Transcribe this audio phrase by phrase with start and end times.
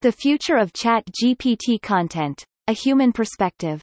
[0.00, 3.82] The future of ChatGPT content, a human perspective.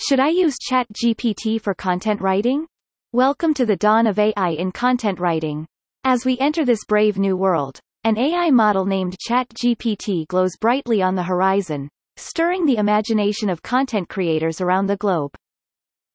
[0.00, 2.66] Should I use ChatGPT for content writing?
[3.12, 5.64] Welcome to the dawn of AI in content writing.
[6.02, 11.14] As we enter this brave new world, an AI model named ChatGPT glows brightly on
[11.14, 15.36] the horizon, stirring the imagination of content creators around the globe.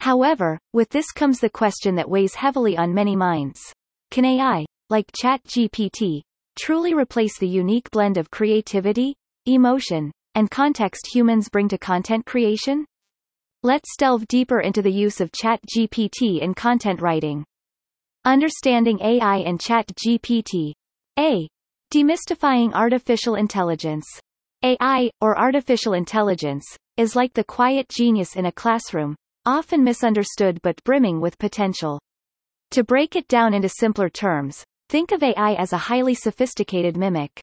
[0.02, 3.62] However, with this comes the question that weighs heavily on many minds.
[4.12, 6.24] Can AI, like ChatGPT,
[6.60, 9.16] truly replace the unique blend of creativity,
[9.46, 12.86] emotion, and context humans bring to content creation?
[13.62, 17.46] Let's delve deeper into the use of ChatGPT in content writing.
[18.26, 20.74] Understanding AI and ChatGPT.
[21.20, 21.48] A.
[21.94, 24.06] Demystifying artificial intelligence.
[24.64, 26.66] AI, or artificial intelligence,
[26.98, 29.16] is like the quiet genius in a classroom,
[29.46, 32.00] often misunderstood but brimming with potential.
[32.72, 37.42] To break it down into simpler terms, think of AI as a highly sophisticated mimic.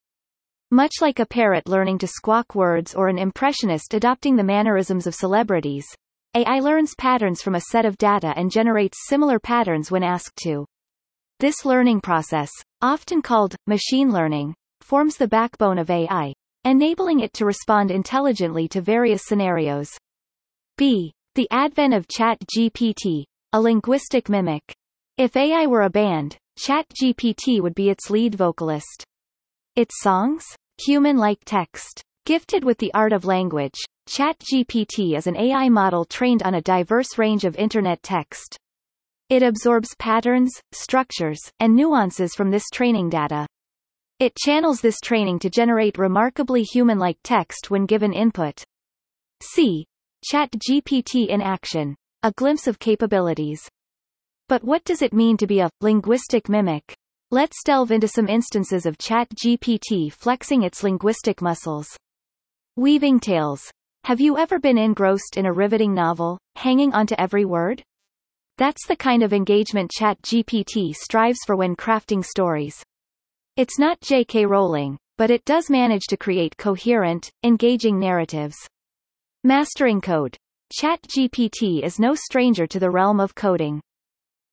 [0.71, 5.13] Much like a parrot learning to squawk words or an impressionist adopting the mannerisms of
[5.13, 5.85] celebrities,
[6.33, 10.65] AI learns patterns from a set of data and generates similar patterns when asked to.
[11.41, 12.49] This learning process,
[12.81, 18.79] often called machine learning, forms the backbone of AI, enabling it to respond intelligently to
[18.79, 19.89] various scenarios.
[20.77, 21.11] B.
[21.35, 24.73] The advent of ChatGPT, a linguistic mimic.
[25.21, 29.05] If AI were a band, ChatGPT would be its lead vocalist.
[29.75, 30.43] Its songs?
[30.83, 32.01] Human-like text.
[32.25, 33.77] Gifted with the art of language,
[34.09, 38.57] ChatGPT is an AI model trained on a diverse range of Internet text.
[39.29, 43.45] It absorbs patterns, structures, and nuances from this training data.
[44.17, 48.63] It channels this training to generate remarkably human-like text when given input.
[49.39, 49.85] See
[50.33, 51.95] ChatGPT in action.
[52.23, 53.69] A glimpse of capabilities.
[54.51, 56.93] But what does it mean to be a linguistic mimic?
[57.31, 61.87] Let's delve into some instances of ChatGPT flexing its linguistic muscles.
[62.75, 63.71] Weaving tales.
[64.03, 67.81] Have you ever been engrossed in a riveting novel, hanging onto every word?
[68.57, 72.83] That's the kind of engagement ChatGPT strives for when crafting stories.
[73.55, 74.47] It's not J.K.
[74.47, 78.57] Rowling, but it does manage to create coherent, engaging narratives.
[79.45, 80.35] Mastering code.
[80.77, 83.81] ChatGPT is no stranger to the realm of coding.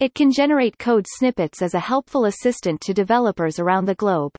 [0.00, 4.32] It can generate code snippets as a helpful assistant to developers around the globe.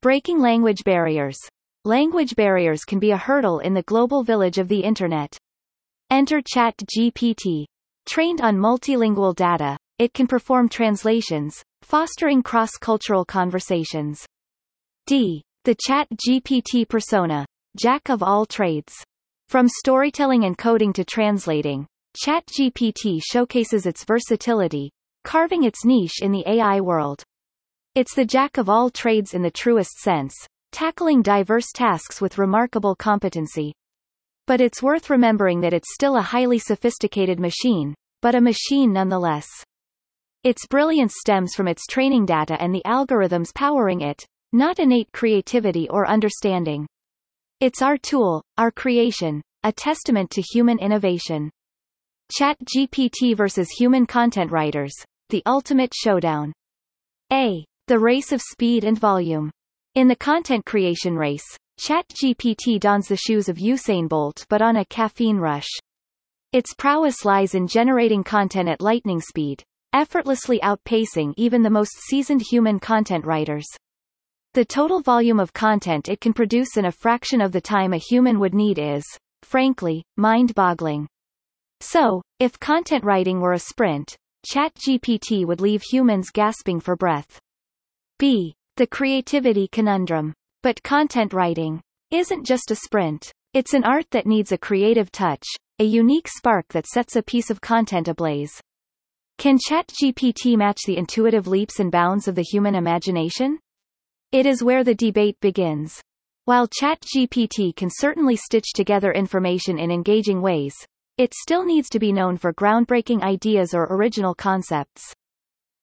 [0.00, 1.38] Breaking language barriers.
[1.84, 5.38] Language barriers can be a hurdle in the global village of the Internet.
[6.10, 7.64] Enter ChatGPT.
[8.06, 14.26] Trained on multilingual data, it can perform translations, fostering cross-cultural conversations.
[15.06, 15.42] D.
[15.62, 17.46] The ChatGPT persona.
[17.76, 18.94] Jack of all trades.
[19.48, 24.90] From storytelling and coding to translating, ChatGPT showcases its versatility,
[25.24, 27.24] carving its niche in the AI world.
[27.94, 30.34] It's the jack of all trades in the truest sense,
[30.72, 33.72] tackling diverse tasks with remarkable competency.
[34.46, 39.46] But it's worth remembering that it's still a highly sophisticated machine, but a machine nonetheless.
[40.44, 45.88] Its brilliance stems from its training data and the algorithms powering it, not innate creativity
[45.88, 46.86] or understanding.
[47.60, 51.50] It's our tool, our creation, a testament to human innovation.
[52.38, 54.94] ChatGPT versus human content writers,
[55.28, 56.50] the ultimate showdown.
[57.30, 57.62] A.
[57.88, 59.50] The race of speed and volume.
[59.96, 61.44] In the content creation race,
[61.86, 65.68] ChatGPT dons the shoes of Usain Bolt but on a caffeine rush.
[66.52, 69.62] Its prowess lies in generating content at lightning speed,
[69.92, 73.66] effortlessly outpacing even the most seasoned human content writers.
[74.54, 77.98] The total volume of content it can produce in a fraction of the time a
[77.98, 79.04] human would need is,
[79.42, 81.08] frankly, mind-boggling.
[81.82, 84.16] So, if content writing were a sprint,
[84.46, 87.40] ChatGPT would leave humans gasping for breath.
[88.20, 88.54] B.
[88.76, 90.32] The creativity conundrum.
[90.62, 91.80] But content writing
[92.12, 93.32] isn't just a sprint.
[93.52, 95.44] It's an art that needs a creative touch,
[95.80, 98.60] a unique spark that sets a piece of content ablaze.
[99.38, 103.58] Can ChatGPT match the intuitive leaps and bounds of the human imagination?
[104.30, 106.00] It is where the debate begins.
[106.44, 110.74] While ChatGPT can certainly stitch together information in engaging ways,
[111.18, 115.12] it still needs to be known for groundbreaking ideas or original concepts.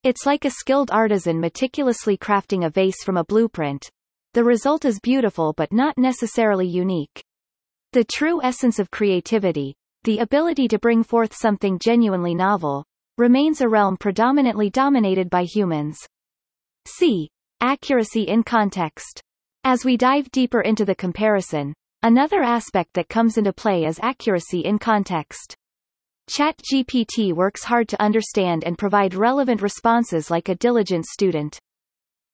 [0.04, 3.90] It's like a skilled artisan meticulously crafting a vase from a blueprint.
[4.34, 7.24] The result is beautiful but not necessarily unique.
[7.94, 12.86] The true essence of creativity, the ability to bring forth something genuinely novel,
[13.18, 16.00] remains a realm predominantly dominated by humans.
[16.86, 17.30] C.
[17.60, 19.22] Accuracy in context.
[19.66, 21.74] As we dive deeper into the comparison,
[22.04, 25.56] another aspect that comes into play is accuracy in context.
[26.30, 31.60] ChatGPT works hard to understand and provide relevant responses like a diligent student.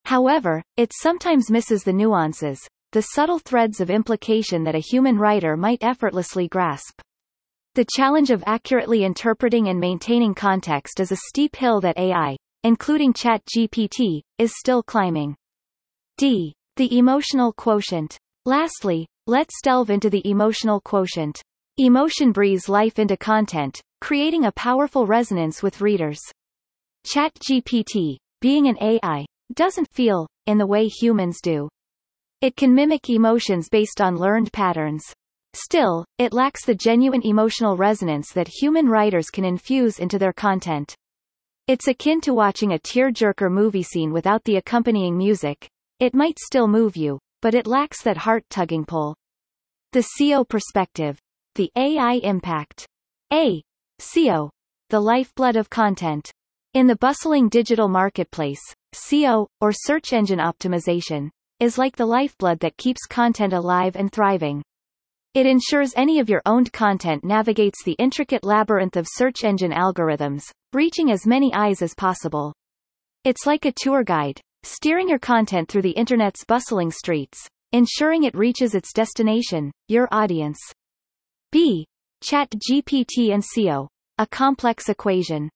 [0.05, 2.59] However, it sometimes misses the nuances,
[2.91, 7.01] the subtle threads of implication that a human writer might effortlessly grasp.
[7.73, 13.13] The challenge of accurately interpreting and maintaining context is a steep hill that AI, including
[13.13, 15.35] ChatGPT, is still climbing.
[16.17, 16.53] D.
[16.77, 18.17] The emotional quotient.
[18.45, 21.41] Lastly, let's delve into the emotional quotient.
[21.77, 26.19] Emotion breathes life into content, creating a powerful resonance with readers.
[27.07, 31.67] ChatGPT, being an AI, doesn't feel, in the way humans do.
[32.41, 35.03] It can mimic emotions based on learned patterns.
[35.53, 40.93] Still, it lacks the genuine emotional resonance that human writers can infuse into their content.
[41.67, 45.67] It's akin to watching a tear-jerker movie scene without the accompanying music.
[45.99, 49.15] It might still move you, but it lacks that heart-tugging pull.
[49.91, 51.19] The SEO perspective.
[51.53, 52.87] The AI impact.
[53.31, 53.61] A.
[54.01, 54.49] SEO.
[54.89, 56.31] The lifeblood of content.
[56.73, 58.63] In the bustling digital marketplace,
[58.95, 64.63] SEO, or search engine optimization, is like the lifeblood that keeps content alive and thriving.
[65.35, 70.45] It ensures any of your owned content navigates the intricate labyrinth of search engine algorithms,
[70.73, 72.55] reaching as many eyes as possible.
[73.23, 78.35] It's like a tour guide, steering your content through the internet's bustling streets, ensuring it
[78.35, 80.57] reaches its destination, your audience.
[81.51, 81.85] B.
[82.23, 83.87] ChatGPT and SEO.
[84.17, 85.49] A complex equation.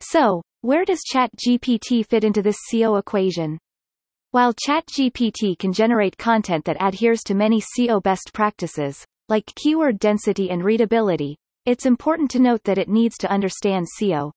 [0.00, 3.58] So, where does ChatGPT fit into this SEO equation?
[4.32, 10.50] While ChatGPT can generate content that adheres to many SEO best practices, like keyword density
[10.50, 14.32] and readability, it's important to note that it needs to understand SEO.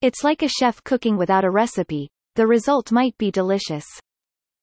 [0.00, 3.84] It's like a chef cooking without a recipe, the result might be delicious.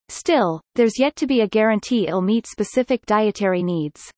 [0.09, 4.11] Still, there's yet to be a guarantee it'll meet specific dietary needs.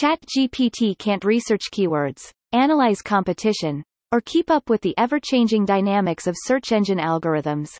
[0.00, 3.82] ChatGPT can't research keywords, analyze competition,
[4.12, 7.76] or keep up with the ever-changing dynamics of search engine algorithms.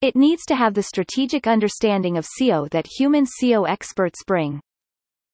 [0.00, 4.60] It needs to have the strategic understanding of SEO that human SEO experts bring.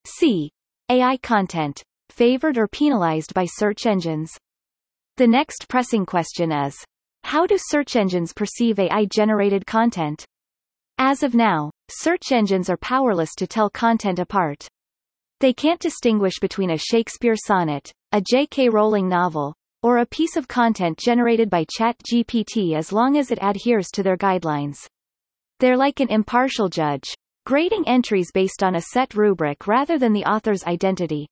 [0.06, 0.50] C.
[0.90, 1.82] AI content.
[2.10, 4.32] Favored or penalized by search engines?
[5.18, 6.74] The next pressing question is,
[7.28, 10.24] how do search engines perceive AI-generated content?
[10.96, 14.66] As of now, search engines are powerless to tell content apart.
[15.40, 18.70] They can't distinguish between a Shakespeare sonnet, a J.K.
[18.70, 23.88] Rowling novel, or a piece of content generated by ChatGPT as long as it adheres
[23.92, 24.86] to their guidelines.
[25.60, 27.12] They're like an impartial judge,
[27.44, 31.26] grading entries based on a set rubric rather than the author's identity.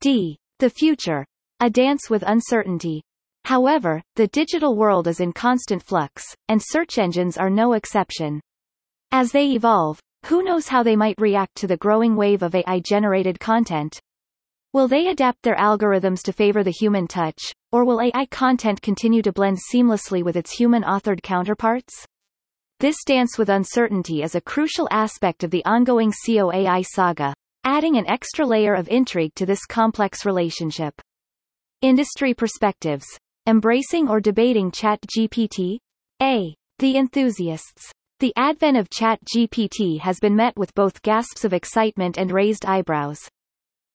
[0.00, 0.36] D.
[0.58, 1.24] The future.
[1.60, 3.04] A dance with uncertainty.
[3.52, 8.40] However, the digital world is in constant flux, and search engines are no exception.
[9.10, 13.38] As they evolve, who knows how they might react to the growing wave of AI-generated
[13.38, 14.00] content?
[14.72, 19.20] Will they adapt their algorithms to favor the human touch, or will AI content continue
[19.20, 22.06] to blend seamlessly with its human-authored counterparts?
[22.80, 27.34] This dance with uncertainty is a crucial aspect of the ongoing COAI saga,
[27.64, 30.94] adding an extra layer of intrigue to this complex relationship.
[31.82, 33.04] Industry perspectives.
[33.44, 35.78] Embracing or debating ChatGPT?
[36.22, 36.54] A.
[36.78, 37.90] The enthusiasts.
[38.20, 43.18] The advent of ChatGPT has been met with both gasps of excitement and raised eyebrows.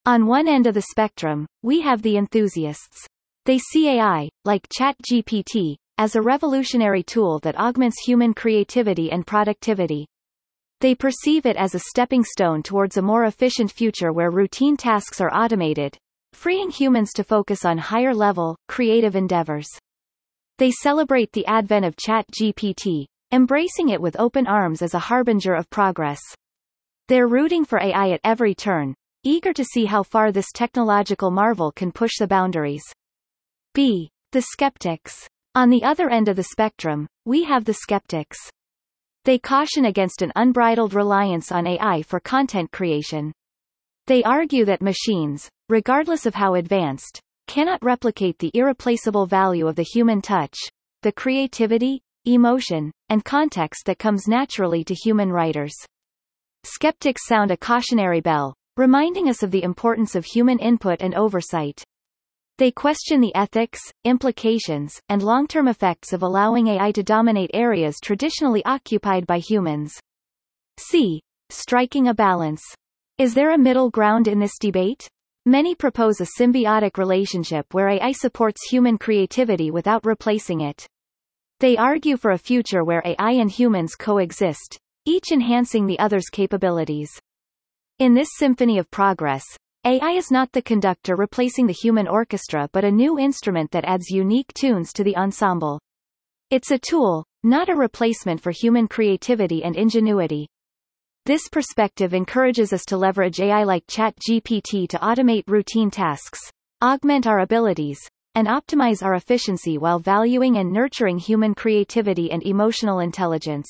[0.06, 3.08] On one end of the spectrum, we have the enthusiasts.
[3.46, 10.08] They see AI, like ChatGPT, as a revolutionary tool that augments human creativity and productivity.
[10.82, 15.22] They perceive it as a stepping stone towards a more efficient future where routine tasks
[15.22, 15.98] are automated,
[16.38, 19.68] freeing humans to focus on higher-level, creative endeavors.
[20.60, 25.68] They celebrate the advent of ChatGPT, embracing it with open arms as a harbinger of
[25.72, 26.20] progress.
[27.08, 31.72] They're rooting for AI at every turn, eager to see how far this technological marvel
[31.72, 32.84] can push the boundaries.
[33.74, 34.12] B.
[34.32, 35.28] The skeptics.
[35.56, 38.38] On the other end of the spectrum, we have the skeptics.
[39.26, 43.34] They caution against an unbridled reliance on AI for content creation.
[44.08, 49.84] They argue that machines, regardless of how advanced, cannot replicate the irreplaceable value of the
[49.84, 50.58] human touch,
[51.02, 55.74] the creativity, emotion, and context that comes naturally to human writers.
[56.64, 61.84] Skeptics sound a cautionary bell, reminding us of the importance of human input and oversight.
[62.58, 68.64] They question the ethics, implications, and long-term effects of allowing AI to dominate areas traditionally
[68.64, 69.94] occupied by humans.
[70.80, 71.22] C.
[71.50, 72.62] Striking a balance.
[73.18, 75.08] Is there a middle ground in this debate?
[75.44, 80.86] Many propose a symbiotic relationship where AI supports human creativity without replacing it.
[81.60, 87.10] They argue for a future where AI and humans coexist, each enhancing the other's capabilities.
[87.98, 89.44] In this symphony of progress,
[89.84, 94.12] AI is not the conductor replacing the human orchestra but a new instrument that adds
[94.12, 95.80] unique tunes to the ensemble.
[96.52, 100.48] It's a tool, not a replacement for human creativity and ingenuity.
[101.28, 106.40] This perspective encourages us to leverage AI like ChatGPT to automate routine tasks,
[106.82, 108.00] augment our abilities,
[108.36, 113.68] and optimize our efficiency while valuing and nurturing human creativity and emotional intelligence.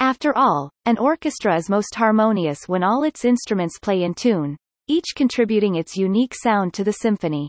[0.00, 4.56] After all, an orchestra is most harmonious when all its instruments play in tune,
[4.88, 7.48] each contributing its unique sound to the symphony.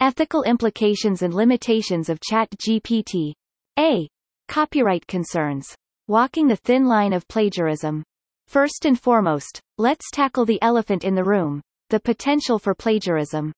[0.00, 3.34] Ethical implications and limitations of ChatGPT.
[3.78, 4.08] A.
[4.48, 5.66] Copyright concerns.
[6.06, 8.04] Walking the thin line of plagiarism.
[8.48, 13.52] First and foremost, let's tackle the elephant in the room, the potential for plagiarism.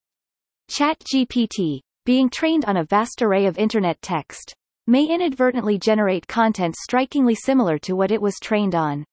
[0.68, 4.52] ChatGPT, being trained on a vast array of internet text,
[4.88, 9.04] may inadvertently generate content strikingly similar to what it was trained on.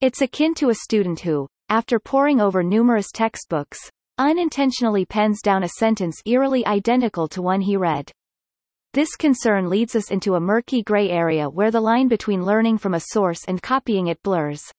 [0.00, 3.78] It's akin to a student who, after poring over numerous textbooks,
[4.18, 8.10] unintentionally pens down a sentence eerily identical to one he read.
[8.94, 12.94] This concern leads us into a murky gray area where the line between learning from
[12.94, 14.72] a source and copying it blurs.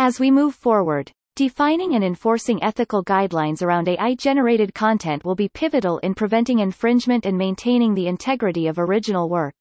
[0.00, 5.98] As we move forward, defining and enforcing ethical guidelines around AI-generated content will be pivotal
[5.98, 9.56] in preventing infringement and maintaining the integrity of original work.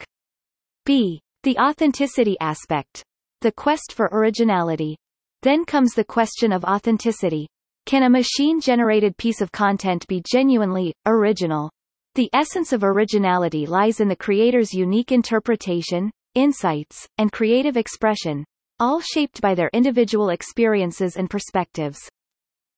[0.85, 1.19] B.
[1.41, 3.03] The authenticity aspect.
[3.41, 4.95] The quest for originality.
[5.41, 7.47] Then comes the question of authenticity.
[7.87, 11.71] Can a machine-generated piece of content be genuinely, original?
[12.13, 18.45] The essence of originality lies in the creator's unique interpretation, insights, and creative expression,
[18.79, 21.99] all shaped by their individual experiences and perspectives.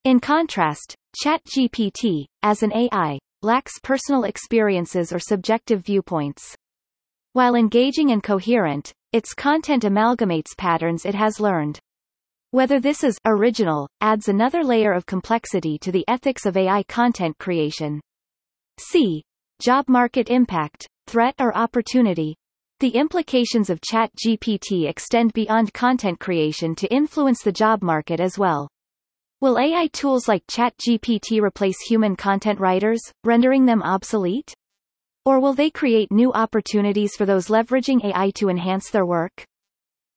[0.05, 6.55] In contrast, ChatGPT, as an AI, lacks personal experiences or subjective viewpoints.
[7.33, 11.79] While engaging and coherent, its content amalgamates patterns it has learned.
[12.51, 17.37] Whether this is original adds another layer of complexity to the ethics of AI content
[17.37, 18.01] creation.
[18.79, 19.21] C.
[19.61, 22.35] Job market impact, threat or opportunity.
[22.79, 28.69] The implications of ChatGPT extend beyond content creation to influence the job market as well.
[29.41, 34.53] Will AI tools like ChatGPT replace human content writers, rendering them obsolete?
[35.25, 39.43] Or will they create new opportunities for those leveraging AI to enhance their work?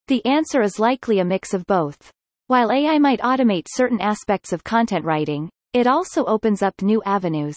[0.07, 2.13] The answer is likely a mix of both.
[2.47, 7.57] While AI might automate certain aspects of content writing, it also opens up new avenues.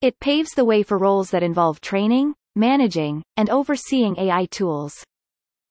[0.00, 4.94] It paves the way for roles that involve training, managing, and overseeing AI tools.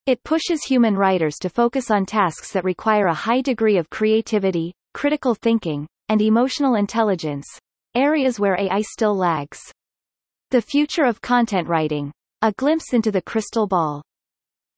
[0.05, 4.73] It pushes human writers to focus on tasks that require a high degree of creativity,
[4.93, 7.45] critical thinking, and emotional intelligence,
[7.95, 9.59] areas where AI still lags.
[10.51, 12.11] The future of content writing.
[12.41, 14.03] A glimpse into the crystal ball.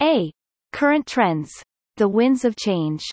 [0.01, 0.31] A.
[0.71, 1.51] Current trends.
[1.97, 3.03] The winds of change.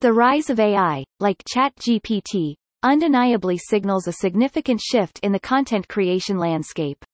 [0.00, 6.38] The rise of AI, like ChatGPT, undeniably signals a significant shift in the content creation
[6.38, 7.04] landscape.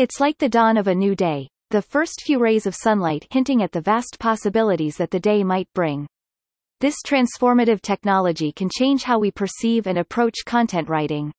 [0.00, 3.62] It's like the dawn of a new day, the first few rays of sunlight hinting
[3.62, 6.06] at the vast possibilities that the day might bring.
[6.80, 11.30] This transformative technology can change how we perceive and approach content writing.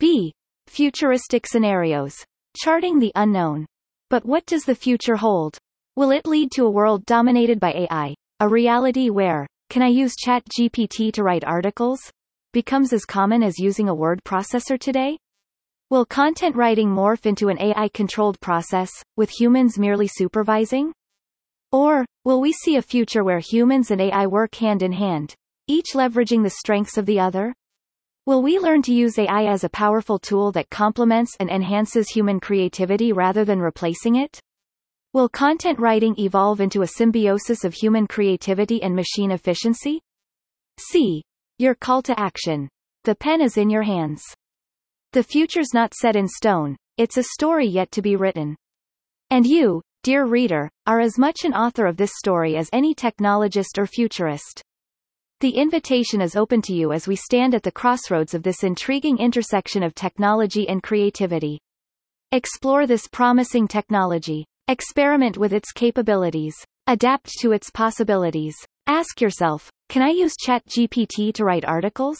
[0.00, 0.32] B.
[0.66, 2.16] Futuristic scenarios.
[2.56, 3.66] Charting the unknown.
[4.10, 5.56] But what does the future hold?
[5.94, 10.16] Will it lead to a world dominated by AI, a reality where, can I use
[10.26, 12.00] ChatGPT to write articles?
[12.52, 15.18] becomes as common as using a word processor today?
[15.88, 20.92] Will content writing morph into an AI-controlled process, with humans merely supervising?
[21.70, 25.32] Or, will we see a future where humans and AI work hand in hand,
[25.68, 27.54] each leveraging the strengths of the other?
[28.26, 32.40] Will we learn to use AI as a powerful tool that complements and enhances human
[32.40, 34.40] creativity rather than replacing it?
[35.12, 40.00] Will content writing evolve into a symbiosis of human creativity and machine efficiency?
[40.80, 41.22] C.
[41.58, 42.68] Your call to action.
[43.04, 44.24] The pen is in your hands.
[45.16, 48.54] The future's not set in stone, it's a story yet to be written.
[49.30, 53.78] And you, dear reader, are as much an author of this story as any technologist
[53.78, 54.60] or futurist.
[55.40, 59.16] The invitation is open to you as we stand at the crossroads of this intriguing
[59.16, 61.60] intersection of technology and creativity.
[62.32, 64.44] Explore this promising technology.
[64.68, 66.54] Experiment with its capabilities.
[66.88, 68.54] Adapt to its possibilities.
[68.86, 72.18] Ask yourself, can I use ChatGPT to write articles?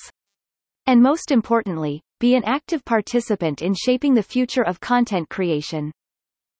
[0.87, 5.93] And most importantly, be an active participant in shaping the future of content creation.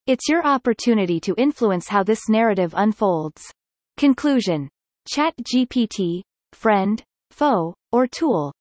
[0.05, 3.41] It's your opportunity to influence how this narrative unfolds.
[3.97, 4.69] Conclusion.
[5.11, 6.21] ChatGPT,
[6.53, 8.53] friend, foe, or tool.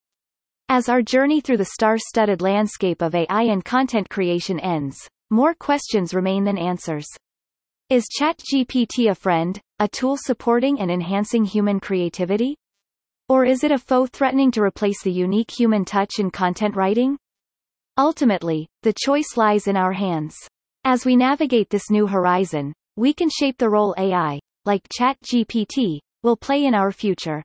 [0.68, 4.96] As our journey through the star-studded landscape of AI and content creation ends,
[5.30, 7.06] more questions remain than answers.
[7.90, 12.56] Is ChatGPT a friend, a tool supporting and enhancing human creativity?
[13.28, 17.18] Or is it a foe threatening to replace the unique human touch in content writing?
[17.98, 20.36] Ultimately, the choice lies in our hands.
[20.84, 26.36] As we navigate this new horizon, we can shape the role AI, like ChatGPT, will
[26.36, 27.42] play in our future.